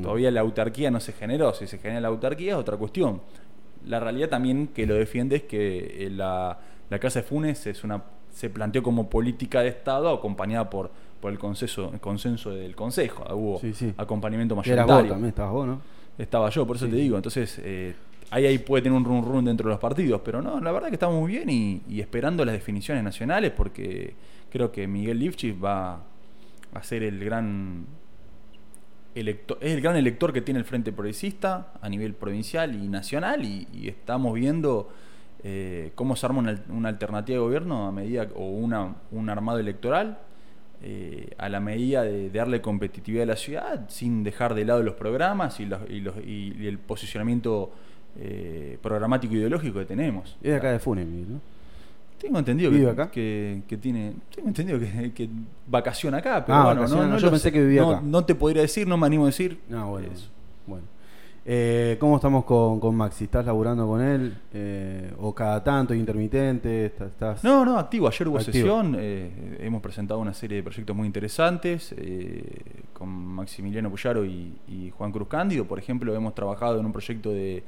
[0.02, 3.20] Todavía la autarquía no se generó, si se genera la autarquía es otra cuestión.
[3.86, 6.58] La realidad también que lo defiende es que eh, la,
[7.00, 8.02] Casa de Funes es una
[8.38, 13.24] se planteó como política de Estado acompañada por, por el consenso, el consenso del Consejo.
[13.34, 13.60] Hubo
[13.96, 15.00] acompañamiento mayoritario.
[15.00, 15.80] Era también, estabas vos, ¿no?
[16.16, 17.16] Estaba yo, por eso te digo.
[17.16, 17.96] Entonces, eh,
[18.30, 20.86] ahí, ahí puede tener un run run dentro de los partidos, pero no, la verdad
[20.86, 24.14] que estamos muy bien y, esperando las definiciones nacionales porque
[24.50, 26.00] creo que Miguel Lifchitz va
[26.72, 27.86] a ser el gran
[29.16, 33.44] elector, es el gran elector que tiene el Frente Progresista a nivel provincial y nacional
[33.44, 34.92] y, estamos viendo
[35.44, 39.58] eh, cómo se arma una, una, alternativa de gobierno a medida, o una, un armado
[39.58, 40.18] electoral
[40.82, 44.94] eh, a la medida de, darle competitividad a la ciudad sin dejar de lado los
[44.94, 47.72] programas y, los, y, los, y el posicionamiento
[48.20, 50.36] eh, programático ideológico que tenemos.
[50.42, 51.40] Es de acá de Funes, ¿no?
[52.18, 53.10] Tengo entendido que, acá?
[53.12, 54.14] Que, que, tiene.
[54.34, 55.28] Tengo entendido que, que
[55.68, 58.00] vacaciona acá, pero ah, bueno, no, no, yo pensé que vivía acá.
[58.02, 59.60] No te podría decir, no me animo a decir.
[59.68, 60.08] No, bueno.
[60.12, 60.28] Eso.
[61.50, 63.24] Eh, ¿Cómo estamos con, con, Maxi?
[63.24, 64.36] ¿Estás laburando con él?
[64.52, 66.84] Eh, ¿O cada tanto, intermitente?
[66.84, 68.06] ¿Estás, No, no, activo.
[68.06, 68.94] Ayer hubo sesión.
[68.98, 71.94] Eh, hemos presentado una serie de proyectos muy interesantes
[72.92, 75.64] con Maximiliano Puyaro y, Juan Cruz Cándido.
[75.64, 77.64] Por ejemplo, hemos trabajado en un proyecto de,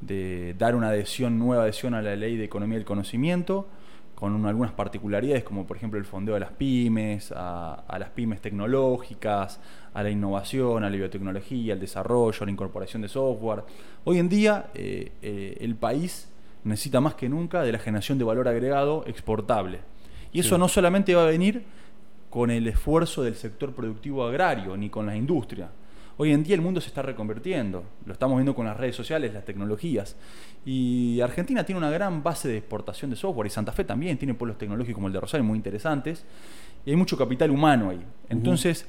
[0.00, 3.66] de dar una adhesión, nueva adhesión a la ley de economía del conocimiento
[4.14, 9.60] con algunas particularidades como por ejemplo el fondeo a las pymes, a, las pymes tecnológicas,
[9.94, 13.62] a la innovación, a la biotecnología, al desarrollo, a la incorporación de software.
[14.04, 16.28] Hoy en día eh, eh, el país
[16.64, 19.80] necesita más que nunca de la generación de valor agregado exportable.
[20.32, 21.62] Y eso no solamente va a venir
[22.28, 25.70] con el esfuerzo del sector productivo agrario ni con la industria,
[26.16, 29.34] Hoy en día el mundo se está reconvirtiendo, lo estamos viendo con las redes sociales,
[29.34, 30.14] las tecnologías.
[30.64, 34.34] Y Argentina tiene una gran base de exportación de software y Santa Fe también tiene
[34.34, 36.24] pueblos tecnológicos como el de Rosario muy interesantes.
[36.86, 38.00] Y hay mucho capital humano ahí.
[38.28, 38.86] Entonces,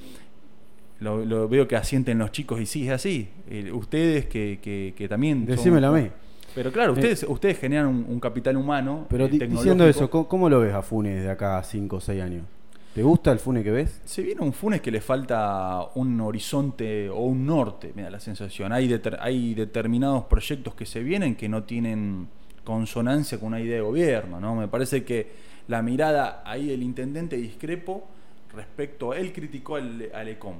[0.99, 3.29] lo, veo que asienten los chicos y sí, es así.
[3.49, 4.59] Eh, ustedes que,
[4.95, 5.45] que, también...
[5.45, 6.09] Decímelo a mí.
[6.53, 9.07] Pero claro, eh, ustedes, ustedes generan un, capital humano.
[9.09, 11.99] Pero eh, diciendo eso, ¿cómo, ¿cómo, lo ves a Funes de acá a 5 o
[11.99, 12.45] 6 años?
[12.93, 14.01] ¿Te gusta el Funes que ves?
[14.05, 18.21] Se viene un Funes que le falta un horizonte o un norte, me da la
[18.21, 18.71] sensación.
[18.71, 22.29] Hay, hay determinados proyectos que se vienen que no tienen
[22.63, 24.55] consonancia con una idea de gobierno, ¿no?
[24.55, 25.29] Me parece que
[25.67, 28.07] la mirada ahí del intendente discrepo
[28.53, 30.55] respecto, él criticó al, ECOM.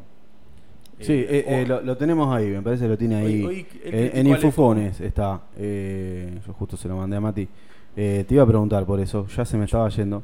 [1.00, 3.68] Sí, eh, eh, lo, tenemos ahí, me parece que lo tiene ahí.
[3.84, 5.42] en Infufones está.
[5.58, 7.48] Eh, yo justo se lo mandé a Mati.
[7.94, 10.24] te iba a preguntar por eso, ya se me estaba yendo.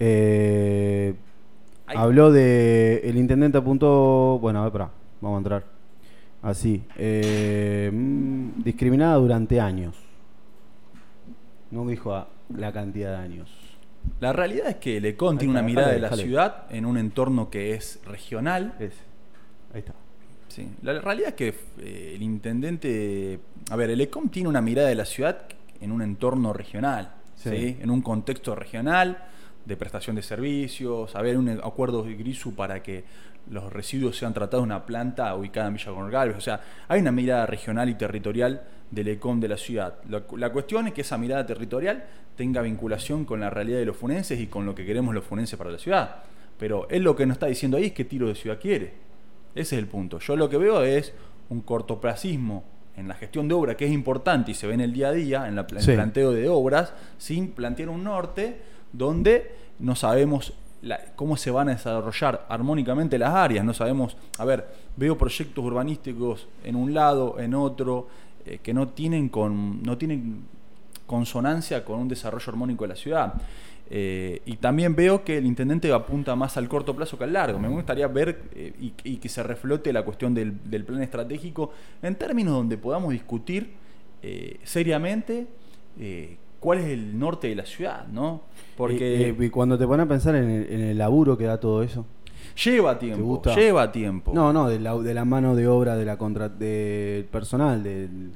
[0.00, 1.14] Eh,
[1.86, 3.00] Habló de.
[3.04, 4.38] El intendente apuntó.
[4.40, 4.86] Bueno, a ver,
[5.20, 5.64] vamos a entrar.
[6.42, 6.82] Así.
[6.96, 9.96] Eh, mm, discriminada durante años.
[11.70, 13.50] No dijo la cantidad de años.
[14.18, 17.74] La realidad es que Lecon tiene una mirada de la ciudad en un entorno que
[17.74, 18.74] es regional.
[19.72, 19.94] Ahí está.
[20.48, 20.68] Sí.
[20.82, 23.38] La realidad es que eh, el intendente.
[23.70, 25.46] A ver, el ECOM tiene una mirada de la ciudad
[25.80, 27.78] en un entorno regional, sí.
[27.80, 29.24] en un contexto regional
[29.64, 33.04] de prestación de servicios, haber un acuerdo de GRISU para que
[33.50, 37.12] los residuos sean tratados en una planta ubicada en Villa Coronel O sea, hay una
[37.12, 39.94] mirada regional y territorial del ECOM de la ciudad.
[40.08, 42.04] La, cuestión es que esa mirada territorial
[42.36, 45.58] tenga vinculación con la realidad de los funenses y con lo que queremos los funenses
[45.58, 46.16] para la ciudad.
[46.58, 49.09] Pero él lo que nos está diciendo ahí es qué tiro de ciudad quiere.
[49.54, 50.18] Ese es el punto.
[50.18, 51.12] Yo lo que veo es
[51.48, 52.64] un cortoplacismo
[52.96, 55.12] en la gestión de obra que es importante y se ve en el día a
[55.12, 58.60] día, en, el planteo de obras, sin plantear un norte
[58.92, 60.52] donde no sabemos
[61.16, 66.48] cómo se van a desarrollar armónicamente las áreas, no sabemos, a ver, veo proyectos urbanísticos
[66.64, 68.08] en un lado, en otro,
[68.46, 70.44] eh, que no tienen, con, no tienen
[71.06, 73.34] consonancia con un desarrollo armónico de la ciudad.
[73.92, 77.58] Eh, y también veo que el intendente apunta más al corto plazo que al largo.
[77.58, 80.52] Me gustaría ver eh, y, que se reflote la cuestión del,
[80.84, 83.72] plan estratégico en términos donde podamos discutir
[84.64, 85.46] seriamente
[86.60, 88.42] cuál es el norte de la ciudad, ¿no?
[88.76, 92.06] Porque y, cuando te pones a pensar en el, laburo que da todo eso.
[92.64, 94.32] Lleva tiempo, lleva tiempo.
[94.34, 98.32] No, no, de la, de la mano de obra, de la contra, del personal, del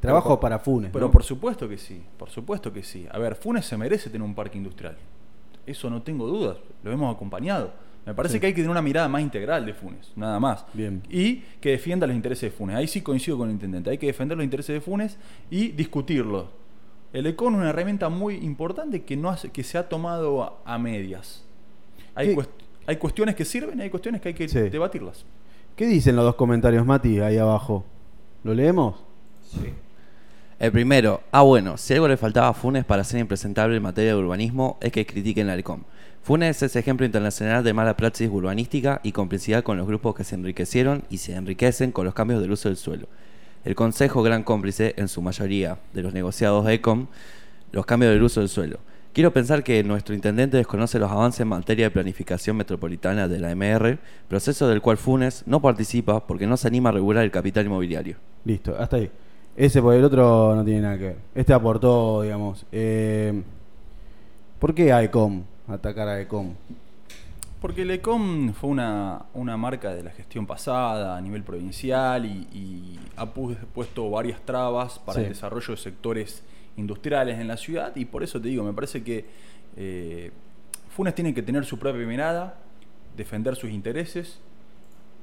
[0.00, 0.90] trabajo para Funes.
[0.92, 3.06] Pero por supuesto que sí, por supuesto que sí.
[3.10, 4.96] A ver, Funes se merece tener un parque industrial.
[5.66, 7.72] Eso no tengo dudas, lo hemos acompañado.
[8.06, 10.64] Me parece que hay que tener una mirada más integral de Funes, nada más.
[10.72, 11.02] Bien.
[11.10, 12.76] Y que defienda los intereses de Funes.
[12.76, 13.90] Ahí sí coincido con el intendente.
[13.90, 15.18] Hay que defender los intereses de Funes
[15.50, 16.46] y discutirlos
[17.12, 20.78] el ECON es una herramienta muy importante que, no hace, que se ha tomado a,
[20.78, 21.42] medias.
[22.14, 22.36] Hay,
[22.86, 25.24] hay, cuestiones que sirven y hay cuestiones que hay que debatirlas.
[25.74, 27.84] ¿Qué dicen los dos comentarios, Mati, ahí abajo?
[28.44, 28.96] ¿Lo leemos?
[29.42, 29.72] Sí.
[30.58, 34.10] El primero, ah bueno, si algo le faltaba a Funes para ser impresentable en materia
[34.14, 35.84] de urbanismo es que critiquen la ECOM.
[36.22, 40.34] Funes es ejemplo internacional de mala praxis urbanística y complicidad con los grupos que se
[40.34, 43.08] enriquecieron y se enriquecen con los cambios del uso del suelo
[43.64, 47.06] el Consejo gran cómplice, en su mayoría, de los negociados de ECOM,
[47.72, 48.78] los cambios del uso del suelo.
[49.12, 53.54] Quiero pensar que nuestro intendente desconoce los avances en materia de planificación metropolitana de la
[53.54, 57.66] MR, proceso del cual Funes no participa porque no se anima a regular el capital
[57.66, 58.16] inmobiliario.
[58.44, 59.10] Listo, hasta ahí.
[59.58, 61.16] Ese por el otro no tiene nada que ver.
[61.34, 62.64] Este aportó, digamos.
[62.70, 63.42] Eh,
[64.60, 65.42] ¿Por qué a ECOM?
[65.66, 66.54] Atacar a ECOM.
[67.60, 73.26] Porque el ECOM fue una, marca de la gestión pasada a nivel provincial y, ha
[73.26, 76.44] puesto varias trabas para el desarrollo de sectores
[76.76, 79.26] industriales en la ciudad y por eso te digo, me parece que
[79.76, 80.30] eh,
[80.90, 82.58] Funes tiene que tener su propia mirada,
[83.16, 84.38] defender sus intereses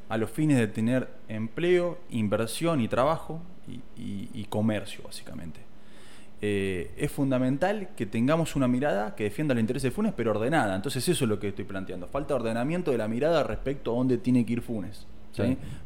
[0.10, 3.42] a los fines de tener empleo, inversión y trabajo
[3.98, 5.62] y, comercio, básicamente.
[6.42, 10.76] Eh, es fundamental que tengamos una mirada que defienda los intereses de Funes, pero ordenada.
[10.76, 12.08] Entonces eso es lo que estoy planteando.
[12.08, 15.08] Falta ordenamiento de la mirada respecto a dónde tiene que ir Funes.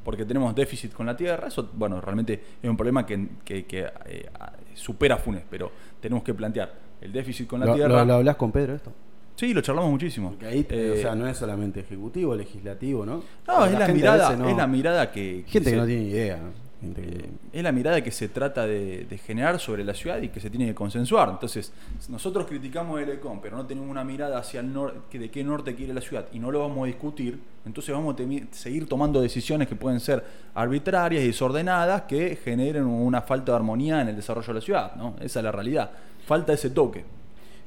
[0.04, 1.48] Porque tenemos déficit con la tierra.
[1.48, 4.30] Eso, bueno, realmente es un problema que, eh,
[4.74, 8.06] supera Funes, pero tenemos que plantear el déficit con la tierra.
[8.06, 8.92] ¿Lo, hablas con Pedro esto?
[9.40, 10.36] Sí, lo charlamos muchísimo.
[10.46, 13.24] ahí, o eh, sea, no es solamente ejecutivo, legislativo, ¿no?
[13.48, 15.46] No, es la, mirada, es la mirada que...
[15.48, 16.40] Gente que, no tiene idea.
[16.84, 20.50] Eh, es la mirada que se trata de, generar sobre la ciudad y que se
[20.50, 21.30] tiene que consensuar.
[21.30, 21.72] Entonces,
[22.10, 25.74] nosotros criticamos el ECOM, pero no tenemos una mirada hacia el norte, de qué norte
[25.74, 29.70] quiere la ciudad y no lo vamos a discutir, entonces vamos a seguir tomando decisiones
[29.70, 30.22] que pueden ser
[30.54, 34.96] arbitrarias y desordenadas que generen una falta de armonía en el desarrollo de la ciudad.
[34.96, 35.16] ¿no?
[35.22, 35.92] Esa es la realidad.
[36.26, 37.19] Falta ese toque.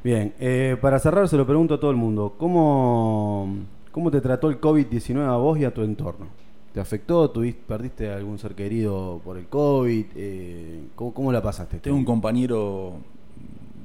[0.04, 3.56] Bien, eh, para cerrar se lo pregunto a todo el mundo, ¿cómo,
[3.92, 6.26] cómo te trató el COVID-19 a vos y a tu entorno?
[6.74, 7.30] ¿Te afectó?
[7.30, 10.06] ¿Tuviste, ¿Perdiste algún ser querido por el COVID?
[10.16, 11.78] Eh, ¿cómo, la pasaste?
[11.78, 12.94] Tengo un compañero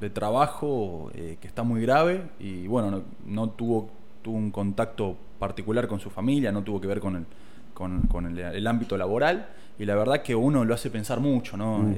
[0.00, 3.88] de trabajo eh, que está muy grave y bueno, no, tuvo,
[4.20, 7.26] tuvo un contacto particular con su familia, no tuvo que ver con el,
[7.74, 11.78] con, el, ámbito laboral y la verdad que uno lo hace pensar mucho, ¿no?
[11.78, 11.94] Mm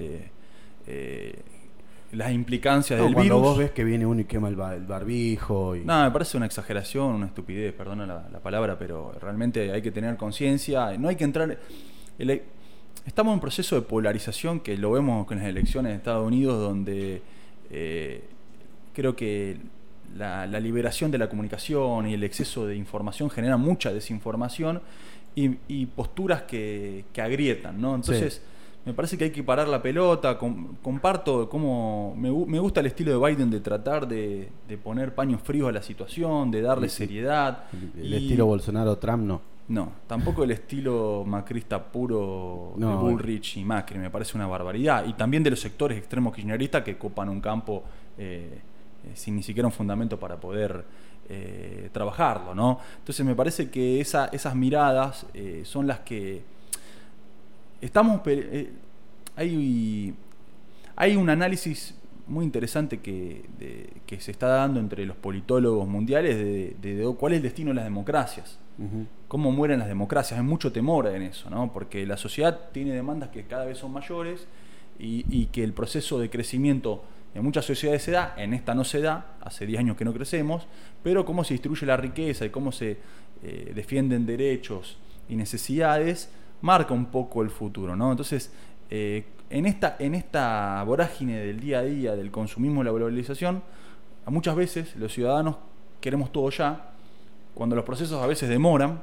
[2.12, 3.40] las implicancias del cuando virus.
[3.40, 5.76] vos ves que viene uno y quema el, barbijo.
[5.76, 5.84] Y...
[5.84, 10.16] No, me parece una exageración, una estupidez, perdona la, palabra, pero realmente hay que tener
[10.16, 10.96] conciencia.
[10.98, 11.58] No hay que entrar.
[13.06, 16.60] estamos en un proceso de polarización que lo vemos con las elecciones de Estados Unidos,
[16.60, 17.22] donde
[17.70, 18.24] eh,
[18.92, 19.58] creo que
[20.16, 24.82] la, liberación de la comunicación y el exceso de información genera mucha desinformación
[25.36, 27.94] y, posturas que, agrietan, ¿no?
[27.94, 28.42] Entonces
[28.84, 30.38] me parece que hay que parar la pelota.
[30.38, 34.50] comparto cómo me, gusta el estilo de Biden de tratar de,
[34.82, 37.64] poner paños fríos a la situación, de darle seriedad.
[37.96, 39.50] El, estilo Bolsonaro-Trump no.
[39.68, 45.06] No, tampoco el estilo macrista puro de Bullrich y Macri, me parece una barbaridad.
[45.06, 47.84] Y también de los sectores extremos kirchneristas que copan un campo
[48.18, 48.58] eh,
[49.04, 50.84] eh, sin ni siquiera un fundamento para poder
[51.28, 52.80] eh, trabajarlo, ¿no?
[52.98, 55.26] Entonces me parece que esas miradas
[55.62, 56.42] son las que
[57.80, 58.70] estamos eh,
[59.36, 60.14] hay,
[60.96, 61.94] hay un análisis
[62.26, 63.42] muy interesante que,
[64.06, 67.84] que, se está dando entre los politólogos mundiales de, cuál es el destino de las
[67.84, 68.58] democracias,
[69.26, 70.38] cómo mueren las democracias.
[70.38, 71.72] Hay mucho temor en eso, ¿no?
[71.72, 74.46] porque la sociedad tiene demandas que cada vez son mayores
[74.98, 77.02] y, que el proceso de crecimiento
[77.34, 80.12] en muchas sociedades se da, en esta no se da, hace 10 años que no
[80.12, 80.66] crecemos,
[81.02, 82.98] pero cómo se distribuye la riqueza y cómo se
[83.42, 86.30] eh, defienden derechos y necesidades
[86.62, 88.10] marca un poco el futuro, ¿no?
[88.10, 88.52] Entonces,
[88.90, 93.62] eh, en, esta, en esta vorágine del día a día, del consumismo y la globalización,
[94.26, 95.56] muchas veces los ciudadanos
[96.00, 96.92] queremos todo ya,
[97.54, 99.02] cuando los procesos a veces demoran,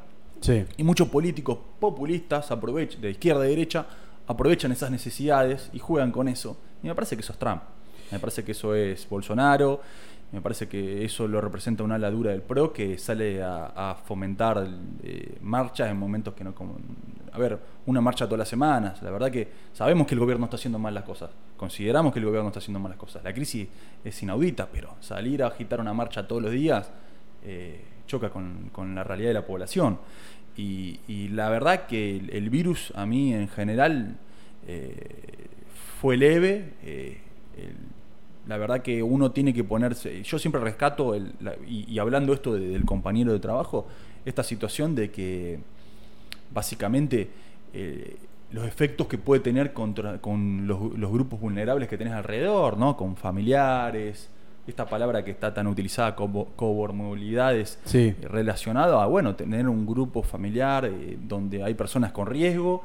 [0.78, 3.86] y muchos políticos populistas aprovechan, de izquierda y derecha,
[4.28, 6.58] aprovechan esas necesidades y juegan con eso.
[6.84, 7.62] Y me parece que eso es Trump.
[8.12, 9.82] Me parece que eso es Bolsonaro
[10.32, 14.68] me parece que eso lo representa una ala dura del PRO que sale a, fomentar
[15.04, 16.54] eh, marchas en momentos que no...
[16.54, 16.78] Como,
[17.32, 19.02] a ver, una marcha todas las semanas.
[19.04, 21.30] La verdad que sabemos que el gobierno está haciendo mal las cosas.
[21.56, 23.24] Consideramos que el gobierno está haciendo mal las cosas.
[23.24, 23.68] La crisis
[24.04, 26.92] es inaudita, pero salir a agitar una marcha todos los días
[27.44, 30.00] eh, choca con, la realidad de la población.
[30.58, 34.18] Y, la verdad que el, virus a mí en general
[34.66, 35.48] eh,
[36.02, 36.74] fue leve.
[36.84, 37.76] El,
[38.48, 41.34] la verdad que uno tiene que ponerse, yo siempre rescato, el,
[41.68, 43.88] y, hablando esto del compañero de trabajo,
[44.26, 45.60] esta situación de que
[46.54, 47.30] básicamente
[47.74, 48.16] eh,
[48.52, 50.80] los efectos que puede tener contra, con los,
[51.12, 52.96] grupos vulnerables que tenés alrededor, ¿no?
[52.96, 54.30] con familiares,
[54.66, 58.16] esta palabra que está tan utilizada como comorbilidades sí.
[58.22, 62.84] Eh, relacionado a, bueno, tener un grupo familiar eh, donde hay personas con riesgo,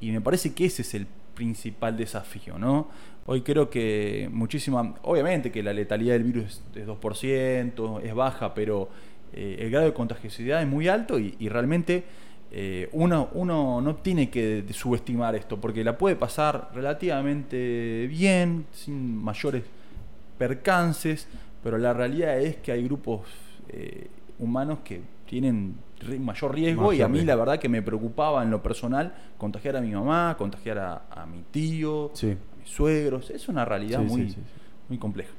[0.00, 2.88] y me parece que ese es el principal desafío, ¿no?
[3.26, 8.88] Hoy creo que muchísima, obviamente que la letalidad del virus es 2%, es baja, pero
[9.32, 12.04] eh, el grado de contagiosidad es muy alto y, realmente
[12.50, 19.16] eh, uno, uno no tiene que subestimar esto, porque la puede pasar relativamente bien, sin
[19.16, 19.62] mayores
[20.36, 21.28] percances,
[21.62, 23.20] pero la realidad es que hay grupos
[23.68, 24.08] eh,
[24.40, 25.76] humanos que tienen
[26.18, 29.80] mayor riesgo y a mí la verdad que me preocupaba en lo personal contagiar a
[29.80, 32.10] mi mamá, contagiar a, mi tío,
[32.64, 33.30] suegros.
[33.30, 34.34] Es una realidad muy,
[34.88, 35.30] muy compleja.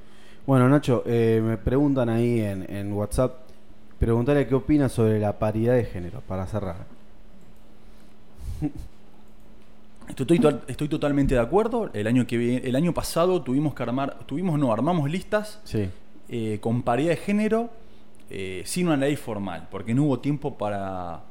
[0.45, 3.33] Bueno, Nacho, eh, me preguntan ahí en, WhatsApp,
[3.99, 6.85] preguntarle qué opina sobre la paridad de género, para cerrar.
[10.09, 11.89] Estoy, to- estoy totalmente de acuerdo.
[11.93, 15.89] El año que viene, el año pasado tuvimos que armar, tuvimos no, armamos listas Sí.
[16.29, 17.69] eh, con paridad de género
[18.29, 21.21] eh, sin una ley formal, porque no hubo tiempo para,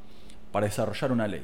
[0.51, 1.43] para desarrollar una ley.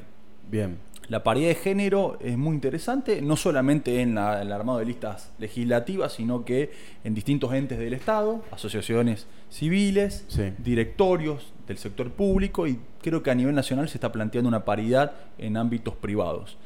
[0.49, 0.77] Bien.
[1.09, 5.31] La paridad de género es muy interesante, no solamente en la- el armado de listas
[5.39, 6.71] legislativas, sino que
[7.03, 10.53] en distintos entes del Estado, asociaciones civiles, Sí.
[10.59, 15.13] directorios del sector público y creo que a nivel nacional se está planteando una paridad
[15.39, 16.57] en ámbitos privados.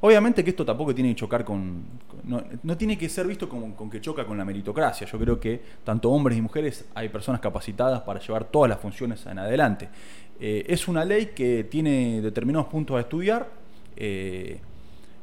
[0.00, 1.84] Obviamente que esto tampoco tiene que chocar con...
[2.08, 5.06] con- no, no tiene que ser visto como con que choca con la meritocracia.
[5.06, 9.24] Yo creo que tanto hombres y mujeres hay personas capacitadas para llevar todas las funciones
[9.26, 9.88] en adelante.
[10.40, 13.61] Eh, es una ley que tiene determinados puntos a estudiar.
[13.96, 14.60] Eh,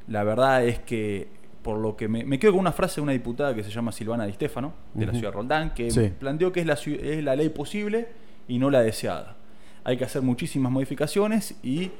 [0.07, 1.27] la verdad es que,
[1.61, 3.91] por lo que me, me quedo con una frase de una diputada que se llama
[3.91, 6.11] Silvana Di Stefano, de la ciudad de Roldán, que Sí.
[6.19, 8.07] planteó que es la, ciu- es la ley posible
[8.47, 9.35] y no la deseada.
[9.83, 11.91] Hay que hacer muchísimas modificaciones y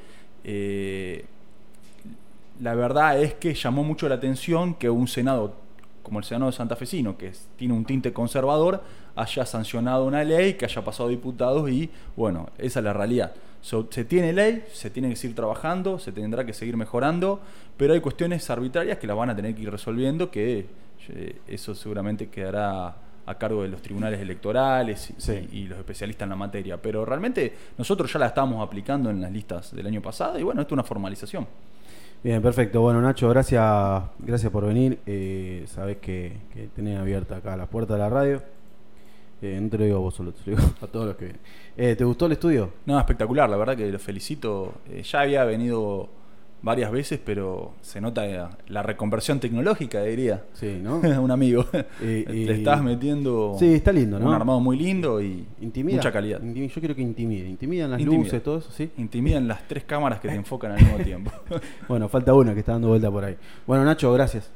[0.44, 1.24] eh,
[2.60, 5.56] la verdad es que llamó mucho la atención que un Senado,
[6.10, 8.82] como el Senado santafesino, que es- tiene un tinte conservador,
[9.14, 13.32] haya sancionado una ley, que haya pasado a diputados y, bueno, esa es la realidad.
[13.62, 17.38] So, se tiene ley, se tiene que seguir trabajando, se tendrá que seguir mejorando,
[17.76, 20.66] pero hay cuestiones arbitrarias que las van a tener que ir resolviendo, que
[21.10, 22.96] eh, eso seguramente quedará
[23.26, 25.48] a cargo de los tribunales electorales y, Sí.
[25.52, 26.76] y los especialistas en la materia.
[26.82, 30.60] Pero realmente nosotros ya la estamos aplicando en las listas del año pasado y bueno,
[30.62, 31.46] esto es una formalización.
[32.22, 32.82] Bien, perfecto.
[32.82, 34.98] Bueno, Nacho, gracias, gracias por venir.
[35.06, 38.42] Eh, sabés que, que tenés abierta acá las puertas de la radio.
[39.40, 41.24] Eh, no te lo digo a vos solo, te lo digo a todos los que
[41.26, 41.40] vienen.
[41.78, 42.70] Eh, ¿Te gustó el estudio?
[42.84, 44.74] No, espectacular, la verdad que lo felicito.
[44.90, 46.10] Eh, ya había venido
[46.62, 50.44] varias veces, pero se nota eh, la reconversión tecnológica, diría.
[50.52, 50.96] Sí, ¿no?
[51.20, 51.64] un amigo.
[52.02, 54.26] Y- y- Le estás metiendo Sí, está lindo, ¿no?
[54.26, 55.96] un armado muy lindo y Intimida.
[55.96, 56.40] mucha calidad.
[56.42, 57.48] Yo quiero que intimide.
[57.48, 58.24] Intimidan las Intimida.
[58.24, 58.90] luces, todo eso, ¿sí?
[58.98, 61.30] Intimidan las tres cámaras que te enfocan al mismo tiempo.
[61.88, 63.36] Bueno, falta una que está dando vuelta por ahí.
[63.66, 64.50] Bueno, Nacho, gracias.